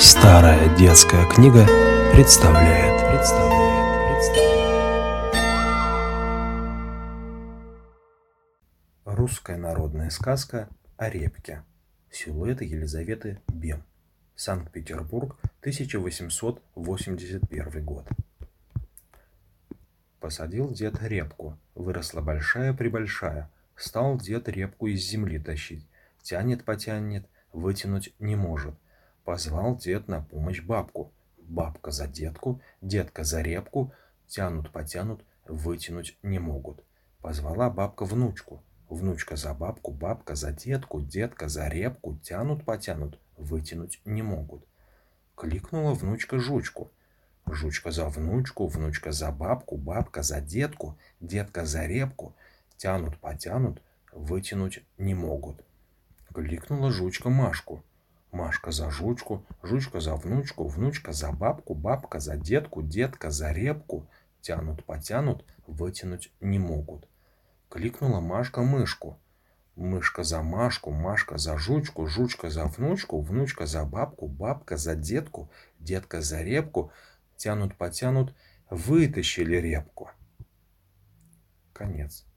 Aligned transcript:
Старая 0.00 0.76
детская 0.76 1.28
книга 1.28 1.66
представляет. 2.12 3.10
представляет, 3.10 4.14
представляет. 4.14 5.34
Русская 9.04 9.56
народная 9.56 10.10
сказка 10.10 10.68
о 10.96 11.10
репке. 11.10 11.64
Силуэты 12.12 12.64
Елизаветы 12.64 13.42
Бем. 13.48 13.82
Санкт-Петербург, 14.36 15.36
1881 15.62 17.84
год. 17.84 18.06
Посадил 20.20 20.70
дед 20.70 21.02
репку, 21.02 21.58
выросла 21.74 22.20
большая-пребольшая. 22.20 23.50
Стал 23.74 24.16
дед 24.16 24.48
репку 24.48 24.86
из 24.86 25.00
земли 25.00 25.40
тащить. 25.40 25.88
Тянет-потянет, 26.22 27.26
вытянуть 27.52 28.14
не 28.20 28.36
может. 28.36 28.76
Позвал 29.28 29.76
дед 29.76 30.08
на 30.08 30.22
помощь 30.22 30.62
бабку. 30.62 31.12
Бабка 31.36 31.90
за 31.90 32.06
детку, 32.06 32.62
детка 32.80 33.24
за 33.24 33.42
репку. 33.42 33.92
Тянут-потянут, 34.26 35.20
вытянуть 35.46 36.16
не 36.22 36.38
могут. 36.38 36.82
Позвала 37.20 37.68
бабка 37.68 38.06
внучку. 38.06 38.62
Внучка 38.88 39.36
за 39.36 39.52
бабку, 39.52 39.92
бабка 39.92 40.34
за 40.34 40.52
детку, 40.52 41.02
детка 41.02 41.48
за 41.48 41.68
репку. 41.68 42.18
Тянут-потянут, 42.22 43.18
вытянуть 43.36 44.00
не 44.06 44.22
могут. 44.22 44.64
Кликнула 45.34 45.92
внучка 45.92 46.38
жучку. 46.38 46.90
Жучка 47.46 47.90
за 47.90 48.08
внучку, 48.08 48.66
внучка 48.66 49.12
за 49.12 49.30
бабку, 49.30 49.76
бабка 49.76 50.22
за 50.22 50.40
детку, 50.40 50.96
детка 51.20 51.66
за 51.66 51.86
репку. 51.86 52.34
Тянут-потянут, 52.78 53.82
вытянуть 54.10 54.82
не 54.96 55.14
могут. 55.14 55.62
Кликнула 56.32 56.90
жучка 56.90 57.28
Машку. 57.28 57.82
Машка 58.38 58.70
за 58.70 58.90
жучку, 58.90 59.44
жучка 59.64 60.00
за 60.00 60.14
внучку, 60.14 60.68
внучка 60.68 61.12
за 61.12 61.32
бабку, 61.32 61.74
бабка 61.74 62.20
за 62.20 62.36
детку, 62.36 62.82
детка 62.82 63.30
за 63.30 63.52
репку. 63.52 64.06
Тянут-потянут, 64.40 65.44
вытянуть 65.66 66.32
не 66.40 66.60
могут. 66.60 67.08
Кликнула 67.68 68.20
Машка 68.20 68.62
мышку. 68.62 69.18
Мышка 69.74 70.22
за 70.22 70.42
Машку, 70.42 70.92
Машка 70.92 71.36
за 71.36 71.58
жучку, 71.58 72.06
жучка 72.06 72.48
за 72.48 72.66
внучку, 72.66 73.20
внучка 73.20 73.66
за 73.66 73.84
бабку, 73.84 74.28
бабка 74.28 74.76
за 74.76 74.94
детку, 74.94 75.50
детка 75.80 76.20
за 76.20 76.40
репку. 76.42 76.92
Тянут-потянут, 77.36 78.34
вытащили 78.70 79.56
репку. 79.56 80.10
Конец. 81.72 82.27